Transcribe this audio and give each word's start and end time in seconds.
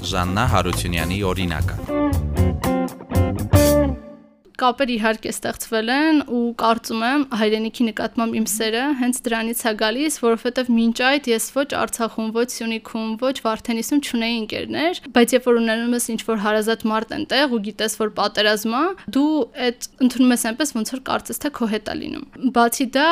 Ժաննա 0.00 0.44
Հարությունյանի 0.48 1.18
օրինակը 1.30 1.76
կապեր 4.60 4.90
իհարկե 4.94 5.30
ստեղծվել 5.34 5.90
են 5.94 6.20
ու 6.36 6.40
կարծում 6.60 7.04
եմ 7.10 7.22
հայրենիքի 7.40 7.84
նկատմամբ 7.90 8.36
իմ 8.40 8.46
սերը 8.50 8.84
հենց 9.00 9.20
դրանից 9.26 9.60
է 9.70 9.72
գալիս, 9.80 10.18
որովհետև 10.24 10.70
մինչ 10.76 10.96
այդ 11.10 11.28
ես 11.30 11.46
ոչ 11.56 11.68
Արցախում, 11.80 12.28
ոչ 12.36 12.48
Սյունիքում, 12.54 13.10
ոչ 13.20 13.36
Վարդենիսում 13.46 14.00
չունեի 14.04 14.36
ընկերներ, 14.40 15.00
բայց 15.16 15.34
երբ 15.36 15.48
որ 15.50 15.60
ունենում 15.60 15.96
ես 15.96 16.06
ինչ 16.14 16.20
որ 16.28 16.42
հարազատ 16.44 16.84
մարդ 16.90 17.14
ընտեղ 17.20 17.54
ու 17.56 17.60
գիտես 17.70 17.96
որ 18.00 18.12
պատերազմ 18.20 18.74
է, 18.80 18.82
դու 19.16 19.30
այդ 19.70 19.88
ընդունում 20.04 20.34
ես 20.34 20.44
այնպես 20.50 20.74
ոնց 20.76 20.92
որ 20.94 21.02
կարծես 21.10 21.40
թե 21.40 21.52
քո 21.56 21.70
հետ 21.70 21.90
է 21.90 21.94
լինում։ 22.00 22.26
Բացի 22.60 22.86
դա 22.96 23.08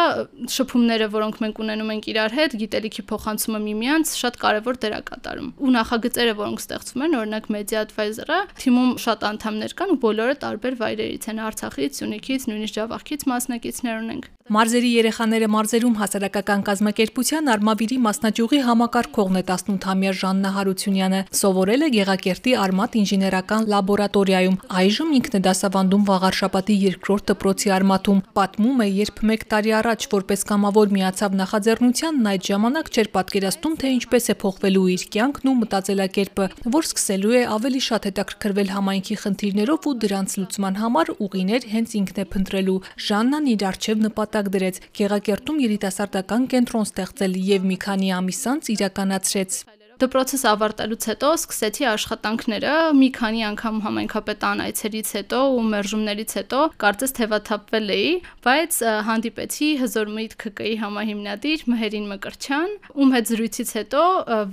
շփումները, 0.58 1.08
որոնք 1.16 1.40
մենք 1.44 1.60
ունենում 1.64 1.92
ենք 1.96 2.08
իրար 2.12 2.36
հետ, 2.38 2.56
գիտելիքի 2.62 3.04
փոխանցումը 3.08 3.60
միմյանց 3.68 4.14
շատ 4.18 4.38
կարևոր 4.42 4.80
դեր 4.84 4.96
է 4.98 5.00
կատարում։ 5.08 5.50
Ու 5.58 5.72
նախագծերը, 5.78 6.34
որոնք 6.38 6.62
ստեղծվում 6.64 7.04
են, 7.08 7.16
օրինակ 7.18 7.48
Media 7.54 7.82
Advisor-ը, 7.86 8.40
թիմում 8.62 8.90
շատ 9.04 9.26
անդամներ 9.28 9.74
կան 9.78 9.94
ու 9.94 9.98
բոլորը 10.04 10.36
տարբեր 10.44 10.78
վայրերից 10.82 11.28
են 11.32 11.37
են 11.38 11.44
Արցախից, 11.46 11.98
Սյունիքից, 12.02 12.46
նույնիսկ 12.50 12.76
Ջավախից 12.78 13.24
մասնակիցներ 13.30 14.02
ունենք։ 14.02 14.24
Մարզերի 14.48 14.90
երեխաները 14.94 15.46
մարզերում 15.52 15.96
հասարակական 16.00 16.62
կազմակերպության 16.64 17.48
Արմավիրի 17.52 17.96
մասնաճյուղի 18.00 18.60
համակարգողն 18.64 19.36
է 19.36 19.42
18-ամյա 19.44 20.12
Ժաննա 20.20 20.52
Հարությունյանը։ 20.54 21.18
Սովորել 21.38 21.84
է 21.84 21.88
Գեղակերտի 21.92 22.54
Արմատ 22.64 22.96
ինժեներական 23.02 23.68
լաբորատորիայում։ 23.72 24.56
Այժմ 24.78 25.12
ինքն 25.18 25.36
է 25.36 25.40
դասավանդում 25.48 26.06
Վաղարշապատի 26.08 26.76
երկրորդ 26.88 27.26
դպրոցի 27.28 27.72
Արմատում։ 27.76 28.22
Պատմում 28.38 28.80
է, 28.80 28.88
երբ 28.88 29.20
1 29.28 29.44
տարի 29.52 29.74
առաջ 29.78 30.08
որպես 30.16 30.46
կամավոր 30.48 30.96
միացավ 30.96 31.36
նախաձեռնությանն 31.44 32.32
այդ 32.32 32.48
ժամանակ 32.48 32.88
չէր 32.88 33.12
պատկերացնում, 33.18 33.76
թե 33.84 33.92
ինչպես 33.98 34.32
է 34.32 34.38
փոխվելու 34.48 34.88
իր 34.96 35.06
կյանքն 35.12 35.52
ու 35.52 35.56
մտածելակերպը, 35.60 36.48
որ 36.78 36.88
սկսելու 36.88 37.36
է 37.36 37.44
ավելի 37.58 37.84
շատ 37.88 38.08
հետաքրքրվել 38.08 38.72
համայնքի 38.78 39.16
խնդիրներով 39.28 39.88
ու 39.88 39.96
դրանց 40.08 40.38
լուծման 40.38 40.78
համար 40.78 41.12
ուղիներ 41.28 41.68
հենց 41.68 41.96
ինքն 41.98 42.22
է 42.22 42.26
փնտրելու։ 42.32 42.78
Ժաննան 43.08 43.48
իր 43.52 43.64
արչև 43.68 44.04
նպատակ 44.08 44.37
դրեց 44.46 44.78
Գեղակերտում 44.98 45.58
երիտասարդական 45.64 46.46
կենտրոն 46.54 46.86
ստեղծել 46.88 47.34
եւ 47.48 47.66
մի 47.72 47.76
քանի 47.88 48.14
ամիս 48.18 48.40
անց 48.54 48.70
իրականացրեց։ 48.78 49.77
Դպրոցս 49.98 50.44
ավարտելուց 50.46 51.04
հետո 51.10 51.28
սկսեցի 51.34 51.86
աշխատանքները, 51.90 52.72
մի 52.94 53.06
քանի 53.16 53.40
անգամ 53.48 53.78
համայնքապետան 53.82 54.60
այցերից 54.62 55.08
հետո 55.16 55.38
ու 55.58 55.64
մերժումներից 55.72 56.34
հետո 56.38 56.60
կարծես 56.84 57.14
թևաթափվել 57.18 57.90
էի, 57.94 58.12
բայց 58.46 58.78
հանդիպեցի 59.08 59.70
հզոր 59.82 60.12
միտք 60.18 60.44
ԿԿ-ի 60.54 60.74
համահիմնադիր 60.82 61.64
Մհերին 61.72 62.06
Մկրչյան, 62.14 62.76
ում 62.94 63.10
հետ 63.18 63.32
զրույցից 63.32 63.72
հետո 63.78 64.04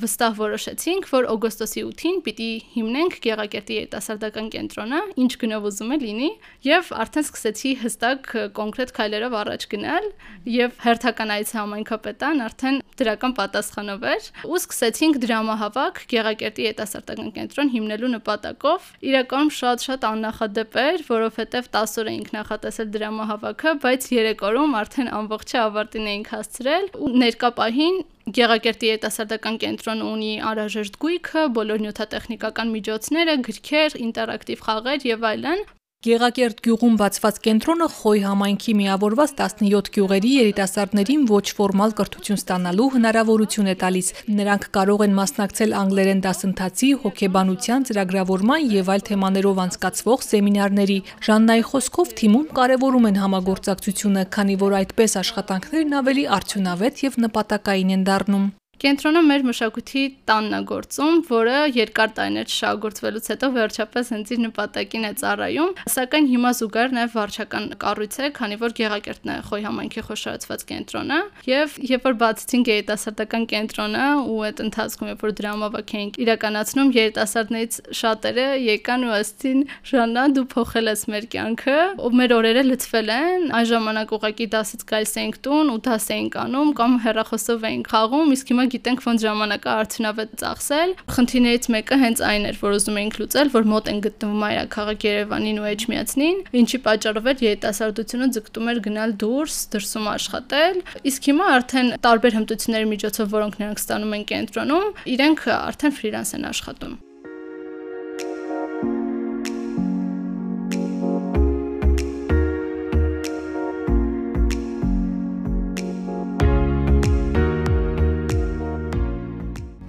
վստահ 0.02 0.34
որոշեցինք, 0.42 1.10
որ 1.14 1.30
օգոստոսի 1.36 1.86
8-ին 1.94 2.18
պիտի 2.26 2.50
հիմնենք 2.74 3.20
Գեղակերտի 3.26 3.78
երիտասարդական 3.86 4.50
կենտրոնը, 4.56 5.04
ինչ 5.22 5.32
գնով 5.46 5.70
ուզում 5.70 5.94
է 5.94 6.00
լինի, 6.06 6.32
եւ 6.66 6.92
արդեն 7.06 7.26
սկսեցի 7.30 7.76
հստակ 7.86 8.34
կոնկրետ 8.58 8.96
քայլերով 8.98 9.38
առաջ 9.46 9.70
գնալ 9.76 10.10
եւ 10.56 10.76
հերթական 10.86 11.34
այց 11.36 11.54
համայնքապետան 11.60 12.44
արդեն 12.46 12.82
դրական 12.96 13.34
պատասխանով 13.36 14.06
էր 14.16 14.28
ու 14.46 14.60
սկսեցինք 14.62 15.20
դրա 15.26 15.35
դրամահավաք 15.36 15.98
Գեղակերտի 16.12 16.64
երիտասարդական 16.66 17.32
կենտրոն 17.36 17.70
հիմնելու 17.74 18.10
նպատակով։ 18.14 18.86
Իրականում 19.10 19.52
շատ-շատ 19.56 20.06
աննախադեպ 20.10 20.78
էր, 20.86 21.04
որովհետև 21.10 21.68
10 21.76 21.96
օր 22.00 22.10
էինք 22.12 22.30
նախատեսել 22.36 22.90
դրամահավաքը, 22.96 23.74
բայց 23.84 24.08
3 24.16 24.44
օրում 24.50 24.76
արդեն 24.80 25.12
ամբողջը 25.20 25.60
ավարտին 25.66 26.10
էինք 26.16 26.32
հասցրել 26.36 26.88
ու 26.96 27.12
ներկա 27.26 27.50
պահին 27.60 27.98
Գեղակերտի 28.36 28.88
երիտասարդական 28.90 29.58
կենտրոնը 29.62 30.06
ունի 30.16 30.32
անհրաժեշտ 30.50 30.96
գույքը, 31.04 31.42
բոլոր 31.60 31.84
նյութատեխնիկական 31.84 32.72
միջոցները, 32.76 33.36
գրքեր, 33.46 33.98
ինտերակտիվ 34.08 34.64
խաղեր 34.66 35.06
եւ 35.12 35.28
այլն, 35.30 35.62
Գեղակերտ 36.06 36.60
գյուղում 36.62 36.98
բացված 37.00 37.38
կենտրոնը 37.46 37.86
Խոյ 37.90 38.20
համայնքի 38.22 38.74
միավորված 38.78 39.32
17 39.40 39.88
գյուղերի 39.96 40.34
երիտասարդներին 40.36 41.24
ոչ 41.32 41.46
ֆորմալ 41.58 41.96
կրթություն 41.98 42.38
ստանալու 42.38 42.86
հնարավորություն 42.96 43.72
է 43.72 43.76
տալիս։ 43.82 44.12
Նրանք 44.40 44.68
կարող 44.78 45.02
են 45.06 45.16
մասնակցել 45.20 45.74
անգլերեն 45.80 46.22
դասընթացի, 46.26 46.90
հոգեբանության, 47.06 47.88
ծրագրավորման 47.90 48.68
եւ 48.76 48.92
այլ 48.94 49.06
թեմաներով 49.10 49.62
անցկացվող 49.66 50.28
սեմինարների։ 50.28 51.00
Ժաննայի 51.26 51.66
խոսքով 51.72 52.14
թիմում 52.22 52.46
կարևորում 52.60 53.10
են 53.10 53.18
համագործակցությունը, 53.24 54.28
քանի 54.38 54.60
որ 54.62 54.78
այդպես 54.84 55.18
աշխատանքներն 55.26 55.98
ավելի 56.04 56.28
արդյունավետ 56.38 57.04
եւ 57.10 57.20
նպատակային 57.26 57.98
են 57.98 58.06
դառնում։ 58.12 58.46
Կենտրոնը 58.84 59.22
մեր 59.26 59.44
մշակույթի 59.48 60.04
տանն 60.28 60.56
է 60.56 60.60
գործում, 60.70 61.20
որը 61.30 61.60
երկար 61.76 62.10
տարիներ 62.18 62.50
շահագործվելուց 62.56 63.30
հետո 63.32 63.50
վերջապես 63.56 64.10
հենց 64.16 64.34
իր 64.36 64.42
նպատակին 64.46 65.06
է 65.06 65.12
ծառայում, 65.22 65.72
սակայն 65.96 66.28
հիմա 66.32 66.52
զուգահեռ 66.60 66.96
նաև 66.96 67.16
վարչական 67.16 67.66
կառույց 67.86 68.16
է, 68.16 68.30
քանի 68.36 68.58
որ 68.66 68.76
Գեղակերտն 68.76 69.32
է 69.32 69.38
Խոյ 69.46 69.66
համայնքի 69.66 70.04
խոշորացված 70.10 70.66
կենտրոնը, 70.76 71.20
եւ 71.50 71.78
երբ 71.96 72.06
որ 72.06 72.18
բացեցին 72.26 72.66
երիտասարդական 72.66 73.48
կենտրոնը 73.56 74.06
ու 74.36 74.38
այդ 74.50 74.62
ընթացքում 74.66 75.10
երբ 75.12 75.26
որ 75.26 75.34
դրամավակ 75.40 75.96
էինք 75.96 76.20
իրականացնում, 76.26 76.92
երիտասարդներից 77.00 77.80
շատերը 77.96 78.48
եկան 78.66 79.06
ու 79.06 79.16
ասցին՝ 79.16 79.60
«Ժաննա, 79.86 80.24
դու 80.36 80.46
փոխել 80.56 80.92
ես 80.92 81.02
մեր 81.16 81.26
կյանքը»։ 81.36 81.78
Ու 82.06 82.12
մեր 82.20 82.36
օրերը 82.36 82.64
լցվել 82.66 83.10
են, 83.16 83.46
այն 83.56 83.68
ժամանակ 83.72 84.14
ուղակի 84.16 84.48
դասից 84.56 84.86
գալիս 84.92 85.14
էինք 85.22 85.40
տուն 85.46 85.72
ու 85.76 85.80
դաս 85.86 86.08
էինք 86.16 86.38
անում 86.46 86.72
կամ 86.80 86.98
հեռախոսով 87.06 87.68
էինք 87.70 87.92
խաղում, 87.96 88.34
իսկ 88.36 88.52
հիմա 88.56 88.65
գիտենք 88.74 89.04
ոնց 89.06 89.26
ժամանակը 89.26 89.70
արդյունավետ 89.76 90.36
ծախսել։ 90.42 90.94
Խնդիրներից 91.16 91.68
մեկը 91.76 91.98
հենց 92.04 92.22
այն 92.30 92.48
էր, 92.50 92.60
որ 92.66 92.76
ուզում 92.76 93.00
էինք 93.02 93.20
լուծել, 93.22 93.52
որ 93.56 93.68
մոտ 93.72 93.90
են 93.92 94.00
գտնվում 94.06 94.44
մայրաքաղաք 94.46 95.06
Երևանին 95.06 95.62
ու 95.62 95.70
Էջմիածնին, 95.72 96.38
ինչի 96.62 96.80
պատճառով 96.86 97.30
էր 97.32 97.44
երիտասարդությունը 97.46 98.30
ձգտում 98.36 98.70
էր 98.76 98.84
գնալ 98.90 99.18
դուրս, 99.26 99.58
դրսում 99.76 100.12
աշխատել։ 100.16 100.80
Իսկ 101.12 101.30
հիմա 101.32 101.50
արդեն 101.56 101.92
տարբեր 102.06 102.40
հմտությունների 102.40 102.92
միջոցով, 102.96 103.34
որոնք 103.40 103.60
նրանք 103.64 103.84
ստանում 103.86 104.16
են 104.20 104.30
կենտրոնում, 104.36 104.88
իրենք 105.16 105.50
արդեն 105.56 106.00
ֆրիլանս 106.00 106.40
են 106.40 106.50
աշխատում։ 106.56 106.96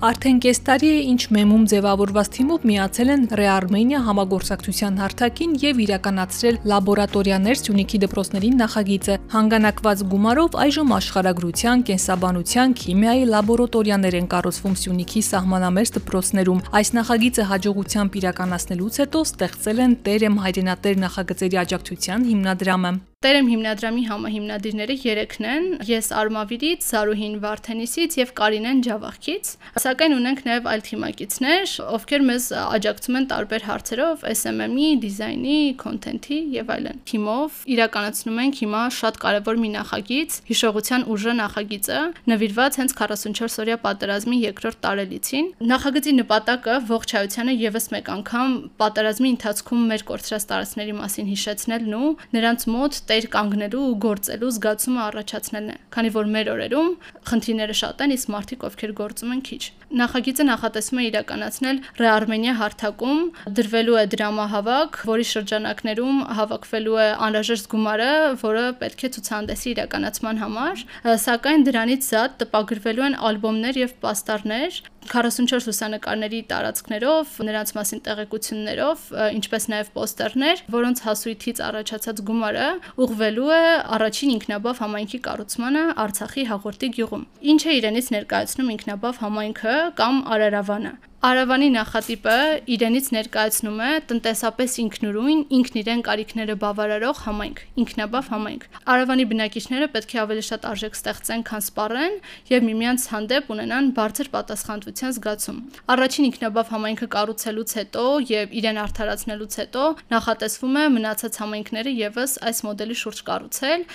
Արդեն 0.06 0.36
կես 0.38 0.58
տարի 0.62 0.88
է, 0.94 0.98
ինչ 1.10 1.22
մեմում 1.34 1.62
ձևավորված 1.70 2.28
թիմով 2.36 2.66
միացել 2.70 3.08
են 3.10 3.22
Ռեարմենիա 3.40 4.02
համագործակցության 4.06 5.00
հարթակին 5.02 5.56
եւ 5.64 5.80
իրականացրել 5.82 6.58
լաբորատորիաներ 6.70 7.58
Սյունիքի 7.62 8.00
դպրոցներին 8.04 8.54
նախագիծը։ 8.62 9.16
Հանգանակված 9.34 10.04
գումարով 10.12 10.58
այժմ 10.66 10.94
աշխարհագրության, 10.98 11.82
կենսաբանության, 11.90 12.76
քիմիայի 12.86 13.26
լաբորատորիաներ 13.34 14.18
են 14.20 14.30
կառուցվում 14.36 14.78
Սյունիքի 14.86 15.24
սահմանամերձ 15.32 15.92
դպրոցներում։ 15.98 16.62
Այս 16.76 16.94
նախագիծը 17.00 17.48
հաջողությամբ 17.50 18.20
իրականացնելուց 18.22 19.02
հետո 19.02 19.26
ստեղծել 19.26 19.84
են 19.90 19.98
Տերեմ 20.06 20.40
հայրենատեր 20.46 21.04
նախագծերի 21.06 21.62
աջակցության 21.66 22.30
հիմնադրամը։ 22.30 22.96
Տերեմ 23.26 23.48
հիմնադրամի 23.50 24.02
համահիմնադիրները 24.06 24.94
3-ն 25.02 25.46
են՝ 25.50 25.64
ես 25.82 26.08
Արմավիրից, 26.14 26.84
Զարուհին 26.86 27.32
Վարդենիսից 27.42 28.12
եւ 28.20 28.28
Կարինեն 28.38 28.82
Ջավախից։ 28.86 29.48
Սակայն 29.82 30.12
ունենք 30.14 30.42
նաեւ 30.46 30.68
այլ 30.70 30.84
թիմակիցներ, 30.86 31.72
ովքեր 31.96 32.24
մեզ 32.28 32.46
աջակցում 32.60 33.18
են 33.18 33.26
տարբեր 33.32 33.66
հարցերով 33.66 34.22
SMM-ի, 34.30 34.90
դիզայնի, 35.02 35.56
քոնթենթի 35.82 36.38
եւ 36.54 36.70
այլն։ 36.76 37.00
Թիմով 37.10 37.58
իրականացնում 37.74 38.38
ենք 38.46 38.60
հիմա 38.62 38.84
շատ 38.94 39.18
կարեւոր 39.26 39.58
մի 39.66 39.70
նախագիծ՝ 39.74 40.38
հիշողության 40.46 41.06
ուժը 41.16 41.34
նախագիծը, 41.42 41.98
նվիրված 42.30 42.78
հենց 42.78 42.96
44-օրյա 43.02 43.76
պատերազմի 43.90 44.40
երկրորդ 44.46 44.80
տարելիցին։ 44.86 45.50
Նախագծի 45.74 46.16
նպատակը 46.22 46.78
ողջայությանը 46.94 47.58
եւս 47.66 47.90
մեկ 47.96 48.14
անգամ 48.16 48.56
պատերազմի 48.86 49.34
ընթացքում 49.34 49.84
մեր 49.90 50.06
կորցրած 50.14 50.48
տարածքների 50.52 50.96
մասին 51.02 51.30
հիշեցնելն 51.34 51.96
ու 51.96 52.14
նրանց 52.36 52.66
մոտ 52.76 53.00
տեր 53.16 53.26
կանգնելու 53.32 53.80
ու 53.80 53.96
գործելու 54.04 54.48
զգացումը 54.52 55.00
առաջացնելն 55.06 55.70
է, 55.72 55.76
քանի 55.96 56.10
որ 56.16 56.26
մեր 56.34 56.48
օրերում 56.52 56.88
խնդիրները 57.30 57.76
շատ 57.80 58.02
են, 58.04 58.12
իսկ 58.16 58.30
մարդիկ 58.34 58.66
ովքեր 58.68 58.92
գործում 59.00 59.32
են 59.36 59.40
քիչ։ 59.46 59.62
Նախագիծը 59.96 60.44
նախատեսում 60.50 61.00
է 61.00 61.04
իրականացնել 61.06 61.80
Ռեարմենիա 61.96 62.54
հարթակում 62.60 63.20
դրվելու 63.56 63.96
է 63.96 64.04
դրամահավաք, 64.16 64.98
որի 65.08 65.26
շրջանակներում 65.30 66.18
հավաքվելու 66.36 66.98
է 67.06 67.08
անհրաժեշտ 67.26 67.70
գումարը, 67.72 68.10
որը 68.42 68.64
պետք 68.82 69.06
է 69.06 69.10
ցուցահանդեսի 69.16 69.70
իրականացման 69.76 70.42
համար, 70.42 70.84
սակայն 71.24 71.66
դրանից 71.70 72.10
զատ 72.10 72.36
տպագրվելու 72.42 73.06
են 73.06 73.18
ալբոմներ 73.30 73.80
եւ 73.86 73.96
պաստառներ, 74.02 74.82
44 75.10 75.66
լուսանկարների 75.70 76.40
տարածքներով, 76.50 77.32
նրանց 77.48 77.72
մասին 77.76 78.02
տեղեկություններով, 78.06 79.06
ինչպես 79.38 79.68
նաև 79.72 79.90
պոստերներ, 79.96 80.62
որոնց 80.76 81.02
հասույթից 81.06 81.62
առաջացած 81.66 82.22
գումարը 82.30 82.68
ուղղվելու 83.06 83.50
է 83.56 83.62
առաջին 83.96 84.34
ինքնաբավ 84.36 84.84
համայնքի 84.86 85.20
կառուցմանը 85.26 85.84
Արցախի 86.06 86.46
հաղորդի 86.52 86.88
գյուղում։ 86.96 87.26
Ինչ 87.56 87.62
է 87.66 87.76
իրենից 87.80 88.08
ներկայացնում 88.16 88.72
ինքնաբավ 88.76 89.20
համայնքը 89.26 89.76
կամ 90.00 90.24
Արարավանը։ 90.36 90.96
Արավանի 91.26 91.68
նախատիպը 91.74 92.34
իրենից 92.70 93.06
ներկայացնում 93.14 93.80
է 93.82 93.88
տնտեսապես 94.10 94.74
ինքնուրույն, 94.82 95.40
ինքն 95.56 95.78
իրեն 95.80 96.02
կարիքները 96.06 96.54
բավարարող 96.62 97.22
համայնք, 97.24 97.62
ինքնաբավ 97.82 98.28
համայնք։ 98.34 98.66
Արավանի 98.94 99.26
բնակիչները 99.32 99.88
պետք 99.96 100.14
է 100.14 100.20
ավելի 100.22 100.44
շատ 100.46 100.68
արժեք 100.70 100.98
ստեղծեն, 101.00 101.44
քան 101.50 101.64
սպառեն 101.66 102.16
եւ 102.54 102.66
միմյանց 102.70 103.06
հանդեպ 103.10 103.50
ունենան 103.56 103.90
բարձր 103.98 104.30
պատասխանատվության 104.36 105.16
զգացում։ 105.18 105.62
Առաջին 105.96 106.28
ինքնաբավ 106.30 106.74
համայնքը 106.76 107.08
կառուցելուց 107.16 107.78
հետո 107.82 108.04
եւ 108.30 108.58
իրեն 108.62 108.82
արդարացնելուց 108.86 109.62
հետո 109.66 109.86
նախատեսվում 110.14 110.78
է 110.78 110.90
մնացած 110.94 111.40
համայնքները 111.42 111.96
եւս 112.06 112.38
այս 112.46 112.62
մոդելի 112.70 113.02
շուրջ 113.02 113.26
կառուցել 113.26 113.90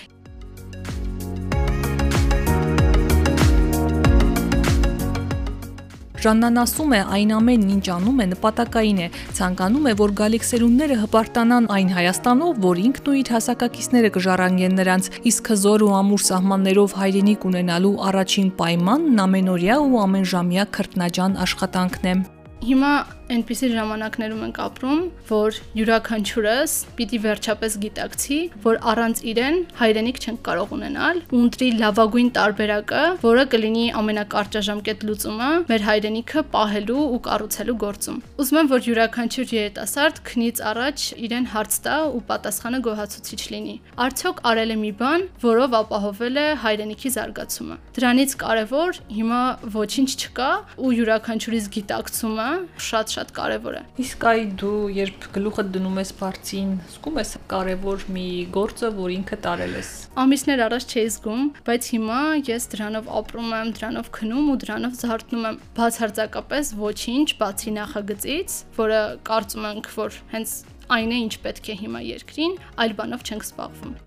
Ժաննան 6.21 6.59
ասում 6.62 6.91
է, 6.94 6.97
այն 7.18 7.31
ամենն 7.33 7.69
ինչ 7.75 7.85
անում 7.89 8.19
է 8.21 8.25
նպատակային 8.31 9.00
է, 9.01 9.06
ցանկանում 9.38 9.85
է, 9.89 9.94
որ 10.01 10.12
գալիք 10.19 10.44
սերունդները 10.45 10.97
հպարտանան 11.01 11.69
այն 11.73 11.89
Հայաստանով, 11.95 12.59
որ 12.62 12.81
ինքն 12.81 13.09
ու 13.09 13.15
իր 13.21 13.31
հասակակիցները 13.35 14.12
կժառանգեն 14.18 14.77
նրանց, 14.77 15.09
իսկ 15.31 15.50
հզոր 15.53 15.85
ու 15.88 15.95
ամուր 15.97 16.21
սահմաններով 16.27 16.94
հայրենիք 17.01 17.47
ունենալու 17.50 17.95
առաջին 18.12 18.53
պայմանն 18.62 19.23
ամենօրյա 19.25 19.79
ու 19.81 19.97
ամենժամյա 20.06 20.68
քրտնաջան 20.77 21.41
աշխատանքն 21.47 22.06
է։ 22.12 22.15
Հիմա 22.62 22.94
այնպիսի 23.31 23.68
ժամանակներում 23.72 24.42
ենք 24.45 24.57
ապրում, 24.66 25.01
որ 25.30 25.57
յուրաքանչյուրս 25.80 26.74
պիտի 26.98 27.19
վերջապես 27.25 27.75
գիտակցի, 27.86 28.39
որ 28.66 28.80
առանց 28.92 29.22
իրեն 29.31 29.57
հայրենիք 29.81 30.18
չենք 30.22 30.42
կարող 30.48 30.74
ունենալ, 30.75 31.22
ու 31.31 31.42
ընտրի 31.42 31.69
լավագույն 31.81 32.31
տարբերակը, 32.38 33.04
որը 33.22 33.45
կլինի 33.54 33.86
ամենակարճաժամկետ 34.01 35.06
լուծումը 35.07 35.50
մեր 35.72 35.86
հայրենիքը 35.88 36.44
պահելու 36.51 37.06
ու 37.12 37.22
կառուցելու 37.28 37.78
գործում։ 37.86 38.19
Ուզում 38.42 38.60
եմ, 38.62 38.72
որ 38.72 38.86
յուրաքանչյուր 38.92 39.54
երիտասարդ 39.56 40.22
քնից 40.31 40.62
առաջ 40.72 41.06
իրեն 41.31 41.48
հարց 41.56 41.80
տա 41.86 41.95
ու 42.12 42.22
պատասխանը 42.31 42.80
գոհացուցիչ 42.88 43.42
լինի։ 43.51 43.75
Արդյոք 44.06 44.44
արել 44.51 44.72
է 44.72 44.78
մի 44.81 44.92
բան, 45.01 45.25
որով 45.45 45.78
ապահովել 45.81 46.42
է 46.42 46.48
հայրենիքի 46.66 47.13
զարգացումը։ 47.16 47.75
Դրանից 47.95 48.36
կարևոր 48.42 49.01
հիմա 49.22 49.42
ոչինչ 49.75 50.10
չկա 50.22 50.51
ու 50.81 50.94
յուրաքանչյուրիս 51.01 51.66
գիտակցումը 51.78 52.50
շատ-շատ 52.92 53.20
կարևոր 53.38 53.77
է։ 53.77 53.81
Իսկ 54.01 54.25
այ 54.31 54.41
դու 54.62 54.79
երբ 54.97 55.27
գլուխը 55.35 55.65
դնում 55.75 56.00
ես 56.01 56.12
բարձին, 56.21 56.73
զգում 56.95 57.19
ես 57.21 57.31
կարևոր 57.53 58.06
մի 58.18 58.25
գործը, 58.57 58.91
որ 58.97 59.13
ինքը 59.15 59.39
տարել 59.45 59.77
ես։ 59.77 59.91
Ամիսներ 60.25 60.63
առաջ 60.68 60.85
չէի 60.91 61.07
զգում, 61.15 61.44
բայց 61.69 61.89
հիմա 61.95 62.19
ես 62.51 62.69
դրանով 62.73 63.09
ապրում 63.21 63.56
եմ, 63.62 63.73
դրանով 63.79 64.12
քնում 64.18 64.51
ու 64.51 64.59
դրանով 64.65 65.00
զարթնում 65.01 65.50
եմ։ 65.51 65.59
Բացարձակապես 65.77 66.75
ոչինչ, 66.81 67.27
բացի 67.41 67.75
նախագծից, 67.77 68.59
որը 68.81 69.01
կարծում 69.31 69.68
ենք, 69.71 69.91
որ 70.01 70.21
հենց 70.35 70.56
այն 70.91 71.12
է, 71.15 71.19
ինչ 71.25 71.35
պետք 71.45 71.71
է 71.71 71.81
հիմա 71.85 72.06
երկրին, 72.12 72.56
այլ 72.83 72.97
բանով 73.00 73.27
չենք 73.27 73.47
զբաղվում։ 73.51 74.00